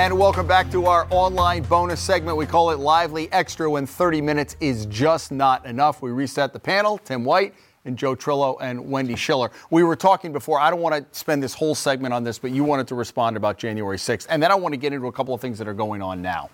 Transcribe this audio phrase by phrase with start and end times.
[0.00, 2.38] And welcome back to our online bonus segment.
[2.38, 6.00] We call it Lively Extra when 30 minutes is just not enough.
[6.00, 6.96] We reset the panel.
[6.96, 7.52] Tim White
[7.84, 9.50] and Joe Trillo and Wendy Schiller.
[9.68, 10.58] We were talking before.
[10.58, 13.36] I don't want to spend this whole segment on this, but you wanted to respond
[13.36, 14.26] about January 6th.
[14.30, 16.22] And then I want to get into a couple of things that are going on
[16.22, 16.48] now.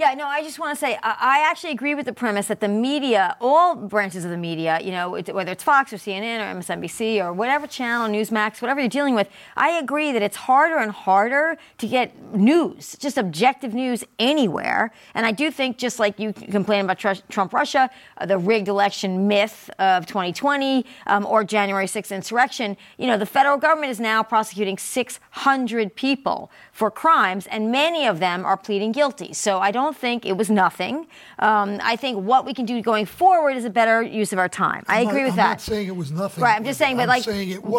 [0.00, 2.68] Yeah, no, I just want to say I actually agree with the premise that the
[2.68, 7.22] media, all branches of the media, you know, whether it's Fox or CNN or MSNBC
[7.22, 11.58] or whatever channel, Newsmax, whatever you're dealing with, I agree that it's harder and harder
[11.78, 14.90] to get news, just objective news anywhere.
[15.12, 19.28] And I do think, just like you complain about Trump Russia, uh, the rigged election
[19.28, 24.22] myth of 2020 um, or January 6th insurrection, you know, the federal government is now
[24.22, 29.34] prosecuting 600 people for crimes, and many of them are pleading guilty.
[29.34, 31.06] So I don't think it was nothing.
[31.38, 34.48] Um, I think what we can do going forward is a better use of our
[34.48, 34.84] time.
[34.88, 35.44] I agree with I'm that.
[35.44, 36.44] I'm not saying it was nothing.
[36.44, 36.56] Right.
[36.56, 37.26] I'm just saying, but like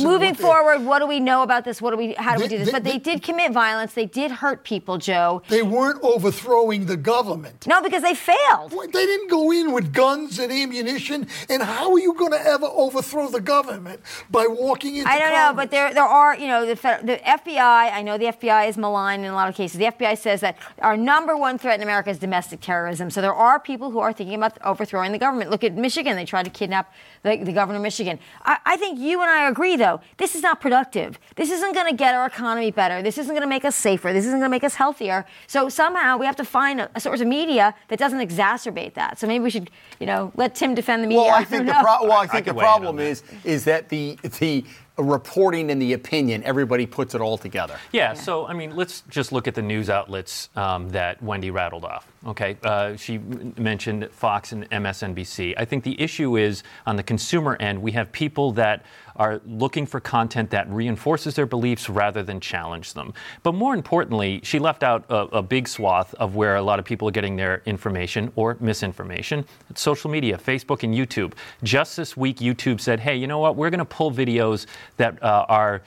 [0.00, 1.80] moving forward, what do we know about this?
[1.80, 2.14] What do we?
[2.14, 2.66] How do they, we do this?
[2.66, 3.94] They, but they, they, did commit violence.
[3.94, 5.42] They did hurt people, Joe.
[5.48, 7.66] They weren't overthrowing the government.
[7.66, 8.70] No, because they failed.
[8.70, 11.26] They didn't go in with guns and ammunition.
[11.48, 14.00] And how are you going to ever overthrow the government
[14.30, 15.08] by walking into?
[15.08, 15.48] I don't Congress?
[15.48, 17.92] know, but there there are you know the, the FBI.
[17.92, 19.78] I know the FBI is maligned in a lot of cases.
[19.78, 23.10] The FBI says that our number one threat in America is domestic terrorism.
[23.10, 25.50] So there are people who are thinking about overthrowing the government.
[25.50, 26.16] Look at Michigan.
[26.16, 28.18] They tried to kidnap the, the governor of Michigan.
[28.44, 31.18] I, I, think you and I agree, though, this is not productive.
[31.36, 33.02] This isn't going to get our economy better.
[33.02, 34.12] This isn't going to make us safer.
[34.12, 35.26] This isn't going to make us healthier.
[35.46, 39.18] So somehow we have to find a, a, source of media that doesn't exacerbate that.
[39.18, 41.22] So maybe we should, you know, let Tim defend the media.
[41.22, 44.18] Well, I think the pro- well, I think I the problem is is that the
[44.40, 44.64] the
[44.96, 47.78] reporting and the opinion, everybody puts it all together.
[47.92, 48.14] Yeah, yeah.
[48.14, 52.06] so I mean, let's just look at the news outlets um, that Wendy rattled off.
[52.26, 55.54] Okay, uh, she mentioned Fox and MSNBC.
[55.56, 58.84] I think the issue is on the consumer end, we have people that
[59.16, 63.12] are looking for content that reinforces their beliefs rather than challenge them.
[63.42, 66.84] But more importantly, she left out a, a big swath of where a lot of
[66.84, 69.44] people are getting their information or misinformation.
[69.70, 71.34] It's social media, Facebook and YouTube.
[71.62, 73.56] Just this week, YouTube said, hey, you know what?
[73.56, 74.66] We're going to pull videos
[74.96, 75.82] that uh, are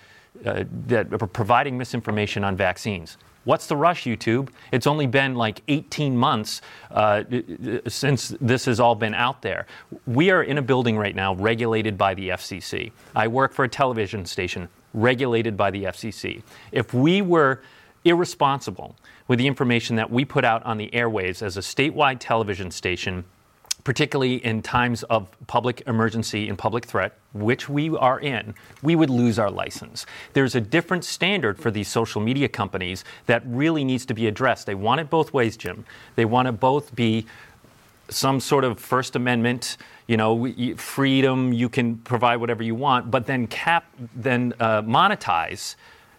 [0.45, 3.17] uh, that are providing misinformation on vaccines.
[3.43, 4.49] What's the rush, YouTube?
[4.73, 7.23] It's only been like 18 months uh,
[7.87, 9.67] since this has all been out there.
[10.05, 12.91] We are in a building right now regulated by the FCC.
[13.15, 16.43] I work for a television station regulated by the FCC.
[16.73, 17.61] If we were
[18.03, 18.97] irresponsible
[19.29, 23.23] with the information that we put out on the airwaves as a statewide television station,
[23.87, 29.09] particularly in times of public emergency and public threat, which we are in, we would
[29.09, 30.05] lose our license.
[30.33, 34.65] There's a different standard for these social media companies that really needs to be addressed.
[34.65, 35.85] They want it both ways, Jim.
[36.17, 37.27] They want to both be
[38.09, 43.25] some sort of First Amendment, you know, freedom, you can provide whatever you want, but
[43.25, 45.77] then cap, then uh, monetize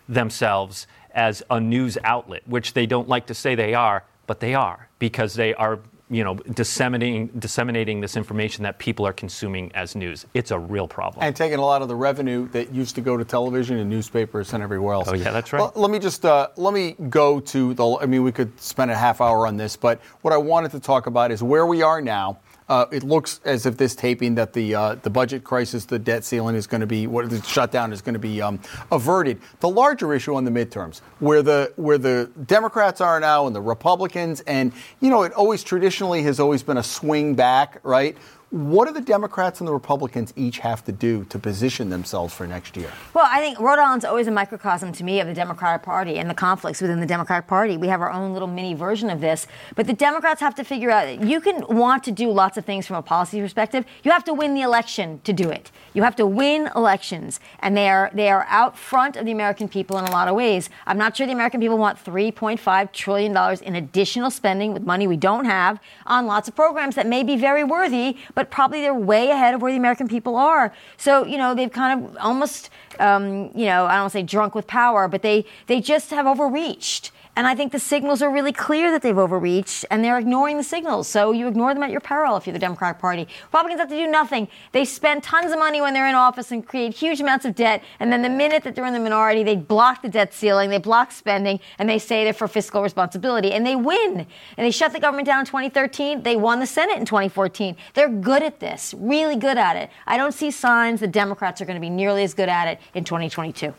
[0.09, 4.55] themselves as a news outlet, which they don't like to say they are, but they
[4.55, 5.81] are because they are
[6.11, 10.27] you know, disseminating disseminating this information that people are consuming as news.
[10.35, 11.25] It's a real problem.
[11.25, 14.53] And taking a lot of the revenue that used to go to television and newspapers
[14.53, 15.09] and everywhere else.
[15.09, 15.61] Oh yeah, that's right.
[15.61, 17.99] Well, let me just uh, let me go to the.
[18.01, 20.81] I mean, we could spend a half hour on this, but what I wanted to
[20.81, 24.53] talk about is where we are now uh, it looks as if this taping that
[24.53, 27.93] the uh, the budget crisis, the debt ceiling is going to be what the shutdown
[27.93, 28.61] is going to be um,
[28.93, 29.41] averted.
[29.61, 33.63] The larger issue on the midterms, where the where the Democrats are now and the
[33.63, 35.63] Republicans, and you know, it always
[35.99, 38.17] traditionally has always been a swing back, right?
[38.51, 42.47] What do the Democrats and the Republicans each have to do to position themselves for
[42.47, 42.91] next year?
[43.13, 46.31] Well, I think Rhode Island's always a microcosm to me of the Democratic Party and
[46.31, 47.77] the conflicts within the Democratic Party.
[47.77, 49.47] We have our own little mini version of this.
[49.77, 52.87] But the Democrats have to figure out you can want to do lots of things
[52.87, 53.85] from a policy perspective.
[54.03, 55.71] You have to win the election to do it.
[55.93, 57.41] You have to win elections.
[57.61, 60.35] And they are they are out front of the American people in a lot of
[60.35, 60.71] ways.
[60.87, 65.19] I'm not sure the American people want $3.5 trillion in additional spending with money we
[65.19, 69.31] don't have on lots of programs that may be very worthy but probably they're way
[69.31, 70.73] ahead of where the American people are.
[70.97, 74.69] So, you know, they've kind of almost, um, you know, I don't say drunk with
[74.69, 77.11] power, but they, they just have overreached.
[77.39, 80.65] And I think the signals are really clear that they've overreached and they're ignoring the
[80.65, 81.07] signals.
[81.07, 83.29] So you ignore them at your peril if you're the Democratic Party.
[83.45, 84.49] Republicans have to do nothing.
[84.73, 87.85] They spend tons of money when they're in office and create huge amounts of debt.
[88.01, 90.79] And then the minute that they're in the minority, they block the debt ceiling, they
[90.79, 93.53] block spending, and they say they're for fiscal responsibility.
[93.53, 94.27] And they win.
[94.57, 96.25] And they shut the government down in 2013.
[96.25, 97.77] They won the Senate in 2014.
[97.95, 99.89] They're good at this, really good at it.
[100.07, 102.79] I don't see signs the Democrats are going to be nearly as good at it
[102.93, 103.73] in 2022.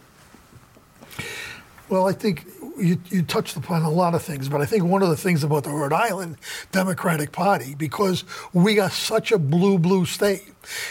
[1.87, 2.47] Well, I think
[2.79, 5.43] you, you touched upon a lot of things, but I think one of the things
[5.43, 6.37] about the Rhode Island
[6.71, 8.23] Democratic Party, because
[8.53, 10.43] we are such a blue, blue state,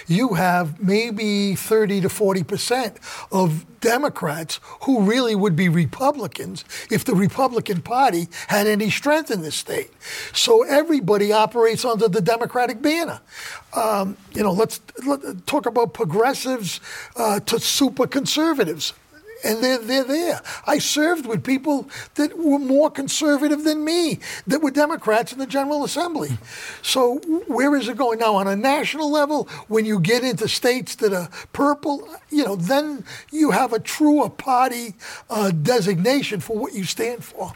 [0.06, 2.98] you have maybe 30 to 40 percent
[3.30, 9.42] of Democrats who really would be Republicans if the Republican Party had any strength in
[9.42, 9.90] this state.
[10.32, 13.20] So everybody operates under the Democratic banner.
[13.76, 16.80] Um, you know, let's let, talk about progressives
[17.16, 18.94] uh, to super conservatives
[19.44, 20.40] and they're, they're there.
[20.66, 25.46] I served with people that were more conservative than me, that were Democrats in the
[25.46, 26.38] General Assembly.
[26.82, 28.34] So where is it going now?
[28.36, 33.04] On a national level, when you get into states that are purple, you know, then
[33.30, 34.94] you have a truer party
[35.30, 37.52] uh, designation for what you stand for.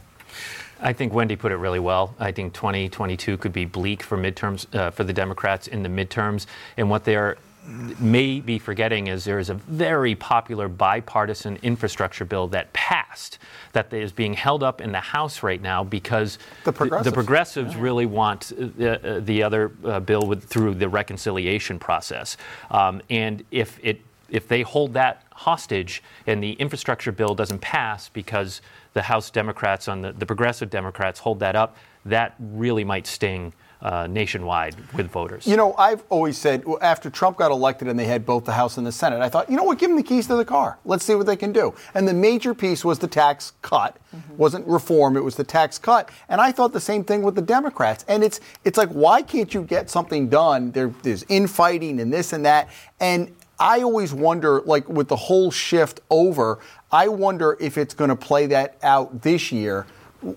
[0.81, 2.15] I think Wendy put it really well.
[2.19, 6.47] I think 2022 could be bleak for midterms uh, for the Democrats in the midterms,
[6.77, 12.49] and what they're may be forgetting is there is a very popular bipartisan infrastructure bill
[12.49, 13.39] that passed
[13.73, 17.75] that is being held up in the House right now because the progressives, the progressives
[17.75, 17.81] yeah.
[17.81, 22.37] really want uh, the other uh, bill with, through the reconciliation process.
[22.71, 28.09] Um, and if it if they hold that hostage and the infrastructure bill doesn't pass
[28.09, 28.63] because
[28.95, 31.77] the House Democrats on the, the progressive Democrats hold that up,
[32.07, 33.53] that really might sting
[33.83, 35.47] uh, nationwide with voters.
[35.47, 38.77] You know, I've always said after Trump got elected and they had both the House
[38.79, 40.79] and the Senate, I thought, you know what, give them the keys to the car.
[40.85, 41.75] Let's see what they can do.
[41.95, 43.99] And the major piece was the tax cut.
[44.15, 44.37] Mm-hmm.
[44.37, 46.11] wasn't reform, it was the tax cut.
[46.29, 48.05] And I thought the same thing with the Democrats.
[48.09, 50.71] And it's it's like, why can't you get something done?
[50.71, 52.69] There, there's infighting and this and that.
[53.01, 56.59] And I always wonder, like with the whole shift over,
[56.91, 59.87] I wonder if it's going to play that out this year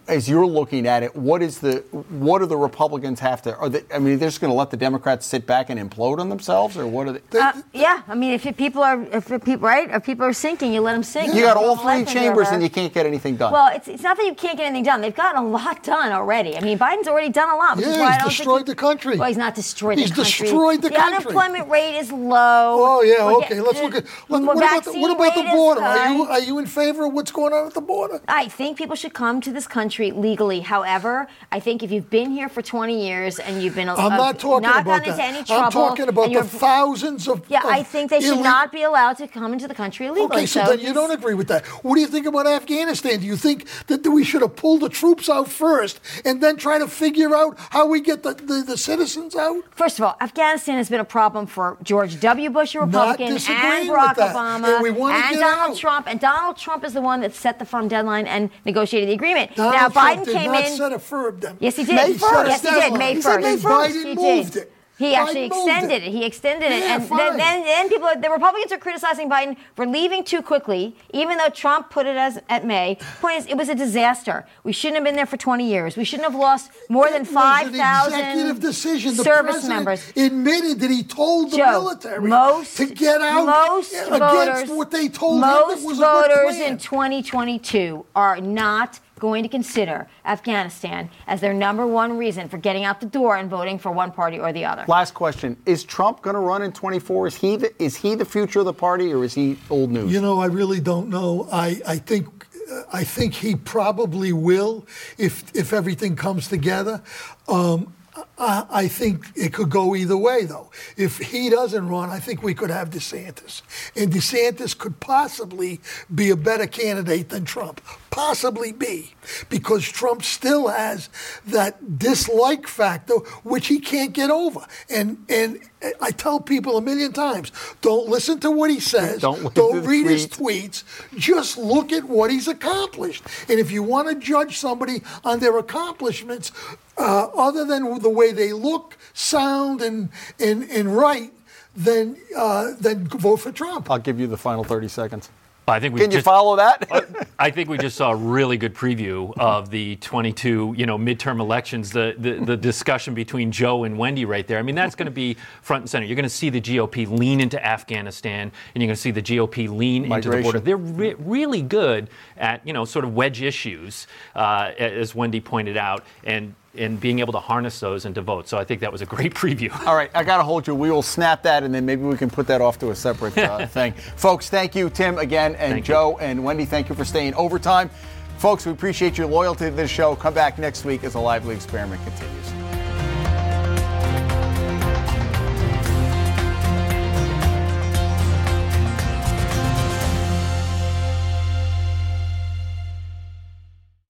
[0.07, 3.55] as you're looking at it, what is the what do the Republicans have to?
[3.55, 6.19] Are they, I mean, they're just going to let the Democrats sit back and implode
[6.19, 7.39] on themselves, or what are they?
[7.39, 10.81] Uh, yeah, I mean, if people are if people right, if people are sinking, you
[10.81, 11.33] let them sink.
[11.33, 13.53] You got all three chambers, and you can't get anything done.
[13.53, 15.01] Well, it's, it's not that you can't get anything done.
[15.01, 16.57] They've gotten a lot done already.
[16.57, 17.77] I mean, Biden's already done a lot.
[17.77, 19.17] Which yeah, is why he's I don't destroyed think he, the country.
[19.17, 20.31] Well, he's not destroyed he's the country.
[20.31, 21.23] He's destroyed the, the country.
[21.23, 22.75] The unemployment rate is low.
[22.79, 23.61] Oh yeah, okay.
[23.61, 25.81] Let's look at what, what about the, what about the border?
[25.81, 28.21] Are you are you in favor of what's going on at the border?
[28.27, 32.31] I think people should come to this country legally However, I think if you've been
[32.31, 35.11] here for 20 years and you've been, I'm uh, not talking not about that.
[35.11, 37.45] into any trouble, I'm talking about the thousands of.
[37.49, 40.37] Yeah, of I think they should not be allowed to come into the country illegally.
[40.37, 41.65] Okay, so, so then you don't agree with that.
[41.83, 43.19] What do you think about Afghanistan?
[43.19, 46.77] Do you think that we should have pulled the troops out first and then try
[46.79, 49.63] to figure out how we get the, the, the citizens out?
[49.71, 52.49] First of all, Afghanistan has been a problem for George W.
[52.49, 55.77] Bush, a Republican, and Barack Obama, and, and Donald out.
[55.77, 56.07] Trump.
[56.07, 59.55] And Donald Trump is the one that set the firm deadline and negotiated the agreement.
[59.55, 60.77] Donald now, Trump Biden did came not in.
[60.77, 61.57] Set a firm them.
[61.59, 61.95] Yes, he did.
[61.95, 62.47] May 1st.
[62.47, 62.93] Yes, he did.
[62.93, 63.23] May He 1st.
[63.23, 63.91] said May 1st.
[64.03, 64.55] He Biden did.
[64.57, 64.71] it.
[64.97, 66.11] He actually Biden extended it.
[66.13, 69.85] He extended it, Yeah, and then, then, then people, the Republicans are criticizing Biden for
[69.85, 72.97] leaving too quickly, even though Trump put it as at May.
[73.19, 74.47] Point is, it was a disaster.
[74.63, 75.97] We shouldn't have been there for 20 years.
[75.97, 77.33] We shouldn't have lost more than It was an
[77.73, 79.17] 5,000 executive decision.
[79.17, 80.13] The service members.
[80.15, 84.91] admitted that he told the Joe, military most, to get out most against voters, what
[84.91, 86.71] they told most him that was a good voters plan.
[86.71, 92.83] in 2022 are not going to consider Afghanistan as their number one reason for getting
[92.83, 94.85] out the door and voting for one party or the other.
[94.87, 97.27] Last question: Is Trump going to run in 24?
[97.27, 100.11] Is he the, is he the future of the party, or is he old news?
[100.11, 101.47] You know, I really don't know.
[101.51, 102.45] I, I think
[102.91, 104.85] I think he probably will
[105.17, 107.01] if if everything comes together.
[107.47, 107.93] Um,
[108.37, 110.69] I, I think it could go either way, though.
[110.97, 113.61] If he doesn't run, I think we could have DeSantis,
[113.95, 115.79] and DeSantis could possibly
[116.13, 117.81] be a better candidate than Trump.
[118.11, 119.13] Possibly be,
[119.49, 121.09] because Trump still has
[121.45, 124.65] that dislike factor, which he can't get over.
[124.89, 125.59] And and
[126.01, 127.51] I tell people a million times:
[127.81, 129.21] don't listen to what he says.
[129.21, 130.83] Don't the read his tweets.
[130.83, 131.19] tweets.
[131.19, 133.23] Just look at what he's accomplished.
[133.49, 136.51] And if you want to judge somebody on their accomplishments,
[136.97, 141.33] uh, other than the way they look, sound, and and, and write,
[141.75, 143.89] then uh, then vote for Trump.
[143.89, 145.29] I'll give you the final 30 seconds.
[145.67, 147.27] I think we Can you just, follow that?
[147.39, 151.39] I think we just saw a really good preview of the 22, you know, midterm
[151.39, 151.91] elections.
[151.91, 154.59] The, the the discussion between Joe and Wendy right there.
[154.59, 156.05] I mean, that's going to be front and center.
[156.05, 159.21] You're going to see the GOP lean into Afghanistan, and you're going to see the
[159.21, 160.59] GOP lean into the border.
[160.59, 165.77] They're re- really good at you know sort of wedge issues, uh, as Wendy pointed
[165.77, 168.47] out, and and being able to harness those into vote.
[168.47, 169.71] So I think that was a great preview.
[169.85, 170.75] All right, I got to hold you.
[170.75, 173.37] We will snap that, and then maybe we can put that off to a separate
[173.37, 173.93] uh, thing.
[173.93, 175.93] Folks, thank you, Tim, again, and Thank you.
[175.93, 176.65] Joe and Wendy.
[176.65, 177.89] Thank you for staying overtime.
[178.37, 180.15] Folks, we appreciate your loyalty to this show.
[180.15, 182.54] Come back next week as the lively experiment continues.